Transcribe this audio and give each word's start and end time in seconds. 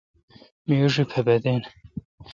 می 0.67 0.75
ایݭی 0.81 1.03
پپتیں۔ 1.11 1.59